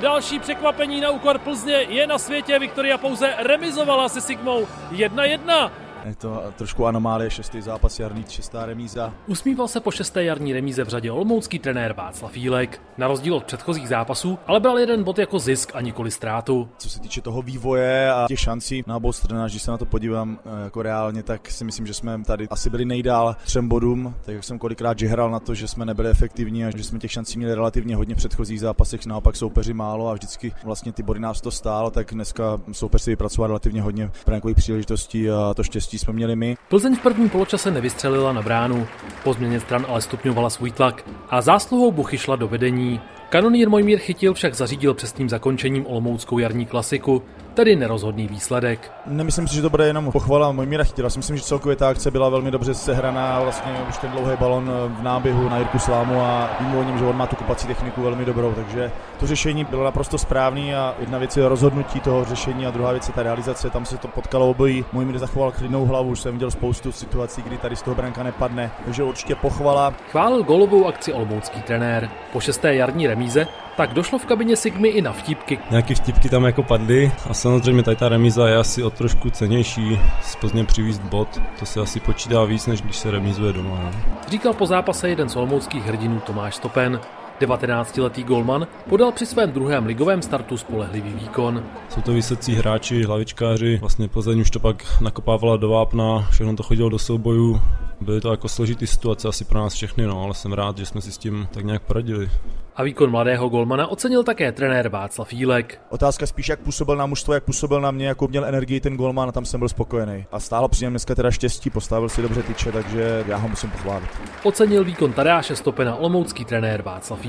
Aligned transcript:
Další 0.00 0.38
překvapení 0.38 1.00
na 1.00 1.10
úkor 1.10 1.38
Plzně 1.38 1.72
je 1.72 2.06
na 2.06 2.18
světě. 2.18 2.58
Viktoria 2.58 2.98
pouze 2.98 3.34
remizovala 3.38 4.08
se 4.08 4.20
Sigmou 4.20 4.68
1-1. 4.92 5.70
Je 6.04 6.14
to 6.14 6.42
trošku 6.56 6.86
anomálie, 6.86 7.30
šestý 7.30 7.60
zápas 7.60 8.00
jarní, 8.00 8.24
šestá 8.28 8.66
remíza. 8.66 9.14
Usmíval 9.26 9.68
se 9.68 9.80
po 9.80 9.90
šesté 9.90 10.24
jarní 10.24 10.52
remíze 10.52 10.84
v 10.84 10.88
řadě 10.88 11.12
olomoucký 11.12 11.58
trenér 11.58 11.92
Václav 11.92 12.36
Jílek. 12.36 12.82
Na 12.98 13.08
rozdíl 13.08 13.34
od 13.34 13.44
předchozích 13.44 13.88
zápasů, 13.88 14.38
ale 14.46 14.60
bral 14.60 14.78
jeden 14.78 15.04
bod 15.04 15.18
jako 15.18 15.38
zisk 15.38 15.70
a 15.74 15.80
nikoli 15.80 16.10
ztrátu. 16.10 16.68
Co 16.78 16.90
se 16.90 17.00
týče 17.00 17.20
toho 17.20 17.42
vývoje 17.42 18.10
a 18.12 18.26
těch 18.28 18.40
šancí 18.40 18.84
na 18.86 18.96
obou 18.96 19.12
stranách, 19.12 19.50
když 19.50 19.62
se 19.62 19.70
na 19.70 19.78
to 19.78 19.86
podívám 19.86 20.38
eh, 20.44 20.64
jako 20.64 20.82
reálně, 20.82 21.22
tak 21.22 21.50
si 21.50 21.64
myslím, 21.64 21.86
že 21.86 21.94
jsme 21.94 22.24
tady 22.24 22.48
asi 22.48 22.70
byli 22.70 22.84
nejdál 22.84 23.36
třem 23.44 23.68
bodům, 23.68 24.14
tak 24.24 24.34
jak 24.34 24.44
jsem 24.44 24.58
kolikrát 24.58 24.98
žehral 24.98 25.30
na 25.30 25.40
to, 25.40 25.54
že 25.54 25.68
jsme 25.68 25.84
nebyli 25.84 26.10
efektivní 26.10 26.64
a 26.64 26.76
že 26.76 26.84
jsme 26.84 26.98
těch 26.98 27.12
šancí 27.12 27.38
měli 27.38 27.54
relativně 27.54 27.96
hodně 27.96 28.14
v 28.14 28.18
předchozích 28.18 28.60
zápasech, 28.60 29.06
naopak 29.06 29.36
soupeři 29.36 29.72
málo 29.72 30.08
a 30.08 30.14
vždycky 30.14 30.52
vlastně 30.64 30.92
ty 30.92 31.02
body 31.02 31.20
nás 31.20 31.40
to 31.40 31.50
stálo, 31.50 31.90
tak 31.90 32.14
dneska 32.14 32.60
soupeř 32.72 33.02
si 33.02 33.10
vypracoval 33.10 33.48
relativně 33.48 33.82
hodně 33.82 34.10
brankových 34.26 34.56
příležitostí 34.56 35.30
a 35.30 35.54
to 35.54 35.62
štěstí 35.62 35.87
jsme 35.96 36.12
měli 36.12 36.36
my. 36.36 36.56
Plzeň 36.68 36.96
v 36.96 37.02
prvním 37.02 37.28
poločase 37.28 37.70
nevystřelila 37.70 38.32
na 38.32 38.42
bránu. 38.42 38.86
Po 39.24 39.32
změně 39.32 39.60
stran 39.60 39.86
ale 39.88 40.00
stupňovala 40.00 40.50
svůj 40.50 40.70
tlak 40.70 41.04
a 41.30 41.40
zásluhou 41.40 41.92
Buchy 41.92 42.18
šla 42.18 42.36
do 42.36 42.48
vedení. 42.48 43.00
Kanonýr 43.30 43.68
Mojmír 43.68 43.98
Chytil 43.98 44.34
však 44.34 44.54
zařídil 44.54 44.94
přesným 44.94 45.28
zakončením 45.28 45.86
olomouckou 45.86 46.38
jarní 46.38 46.66
klasiku, 46.66 47.22
tedy 47.54 47.76
nerozhodný 47.76 48.28
výsledek. 48.28 48.92
Nemyslím 49.06 49.48
si, 49.48 49.54
že 49.54 49.62
to 49.62 49.70
bude 49.70 49.86
jenom 49.86 50.12
pochvala 50.12 50.52
Mojmíra 50.52 50.84
Chytila. 50.84 51.08
Myslím, 51.16 51.36
že 51.36 51.42
celkově 51.42 51.76
ta 51.76 51.88
akce 51.88 52.10
byla 52.10 52.28
velmi 52.28 52.50
dobře 52.50 52.74
sehraná. 52.74 53.40
Vlastně 53.40 53.72
už 53.88 53.98
ten 53.98 54.10
dlouhý 54.10 54.36
balon 54.40 54.70
v 54.98 55.02
náběhu 55.02 55.48
na 55.48 55.58
Jirku 55.58 55.78
Slámu 55.78 56.20
a 56.20 56.50
vím 56.60 56.74
o 56.74 56.82
něm, 56.82 56.98
že 56.98 57.04
on 57.04 57.16
má 57.16 57.26
tu 57.26 57.36
kupací 57.36 57.66
techniku 57.66 58.02
velmi 58.02 58.24
dobrou, 58.24 58.52
takže 58.52 58.92
to 59.20 59.26
řešení 59.26 59.64
bylo 59.64 59.84
naprosto 59.84 60.18
správný 60.18 60.74
a 60.74 60.94
jedna 60.98 61.18
věc 61.18 61.36
je 61.36 61.48
rozhodnutí 61.48 62.00
toho 62.00 62.24
řešení 62.24 62.66
a 62.66 62.70
druhá 62.70 62.92
věc 62.92 63.08
je 63.08 63.14
ta 63.14 63.22
realizace. 63.22 63.70
Tam 63.70 63.84
se 63.84 63.96
to 63.96 64.08
potkalo 64.08 64.50
obojí. 64.50 64.84
Mojmír 64.92 65.18
zachoval 65.18 65.52
klidnou 65.52 65.86
hlavu, 65.86 66.10
už 66.10 66.20
jsem 66.20 66.32
viděl 66.32 66.50
spoustu 66.50 66.92
situací, 66.92 67.42
kdy 67.42 67.56
tady 67.56 67.76
z 67.76 67.82
toho 67.82 67.94
branka 67.94 68.22
nepadne, 68.22 68.70
takže 68.84 69.02
určitě 69.02 69.34
pochvala. 69.34 69.94
Chválil 70.10 70.42
golovou 70.42 70.86
akci 70.86 71.12
olomoucký 71.12 71.62
trenér. 71.62 72.10
Po 72.32 72.40
šesté 72.40 72.74
jarní 72.74 73.08
remíze 73.18 73.46
tak 73.76 73.94
došlo 73.94 74.18
v 74.18 74.26
kabině 74.26 74.56
Sigmy 74.56 74.88
i 74.88 75.02
na 75.02 75.12
vtipky. 75.12 75.58
Nějaký 75.70 75.94
vtipky 75.94 76.28
tam 76.28 76.44
jako 76.44 76.62
padly 76.62 77.12
a 77.30 77.34
samozřejmě 77.34 77.82
tady 77.82 77.96
ta 77.96 78.08
remíza 78.08 78.48
je 78.48 78.56
asi 78.56 78.82
o 78.82 78.90
trošku 78.90 79.30
cenější 79.30 80.00
Plzně 80.40 80.64
přivízt 80.64 81.02
bod. 81.02 81.40
To 81.58 81.66
se 81.66 81.80
asi 81.80 82.00
počítá 82.00 82.44
víc, 82.44 82.66
než 82.66 82.82
když 82.82 82.96
se 82.96 83.10
remízuje 83.10 83.52
doma. 83.52 83.76
Ne? 83.76 83.90
Říkal 84.28 84.52
po 84.54 84.66
zápase 84.66 85.08
jeden 85.08 85.28
z 85.28 85.36
olomouckých 85.36 85.84
hrdinů 85.84 86.20
Tomáš 86.20 86.56
Stopen. 86.56 87.00
19-letý 87.40 88.24
golman 88.24 88.66
podal 88.88 89.12
při 89.12 89.26
svém 89.26 89.52
druhém 89.52 89.86
ligovém 89.86 90.22
startu 90.22 90.56
spolehlivý 90.56 91.12
výkon. 91.12 91.64
Jsou 91.88 92.00
to 92.00 92.12
vysocí 92.12 92.54
hráči, 92.54 93.02
hlavičkáři, 93.02 93.78
vlastně 93.80 94.08
Plzeň 94.08 94.40
už 94.40 94.50
to 94.50 94.60
pak 94.60 95.00
nakopávala 95.00 95.56
do 95.56 95.68
vápna, 95.68 96.26
všechno 96.30 96.56
to 96.56 96.62
chodilo 96.62 96.88
do 96.88 96.98
soubojů, 96.98 97.60
byly 98.00 98.20
to 98.20 98.30
jako 98.30 98.48
složitý 98.48 98.86
situace 98.86 99.28
asi 99.28 99.44
pro 99.44 99.58
nás 99.58 99.74
všechny, 99.74 100.06
no, 100.06 100.22
ale 100.22 100.34
jsem 100.34 100.52
rád, 100.52 100.78
že 100.78 100.86
jsme 100.86 101.00
si 101.00 101.12
s 101.12 101.18
tím 101.18 101.48
tak 101.50 101.64
nějak 101.64 101.82
poradili. 101.82 102.30
A 102.76 102.82
výkon 102.82 103.10
mladého 103.10 103.48
golmana 103.48 103.86
ocenil 103.86 104.24
také 104.24 104.52
trenér 104.52 104.88
Václav 104.88 105.32
Jílek. 105.32 105.80
Otázka 105.90 106.26
spíš, 106.26 106.48
jak 106.48 106.60
působil 106.60 106.96
na 106.96 107.06
mužstvo, 107.06 107.34
jak 107.34 107.44
působil 107.44 107.80
na 107.80 107.90
mě, 107.90 108.06
jako 108.06 108.28
měl 108.28 108.44
energii 108.44 108.80
ten 108.80 108.96
golman 108.96 109.28
a 109.28 109.32
tam 109.32 109.44
jsem 109.44 109.60
byl 109.60 109.68
spokojený. 109.68 110.26
A 110.32 110.40
stálo 110.40 110.68
při 110.68 110.84
něm 110.84 110.92
dneska 110.92 111.14
teda 111.14 111.30
štěstí, 111.30 111.70
postavil 111.70 112.08
si 112.08 112.22
dobře 112.22 112.42
tyče, 112.42 112.72
takže 112.72 113.24
já 113.28 113.36
ho 113.36 113.48
musím 113.48 113.70
pochválit. 113.70 114.08
Ocenil 114.42 114.84
výkon 114.84 115.12
Tadeáše 115.12 115.56
Stopena 115.56 115.96
olomoucký 115.96 116.44
trenér 116.44 116.82
Václav 116.82 117.24
Jílek. 117.24 117.27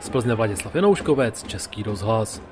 Z 0.00 0.08
Plzně 0.08 0.34
Vladislav 0.34 0.74
Janouškovec, 0.74 1.42
Český 1.42 1.82
rozhlas. 1.82 2.42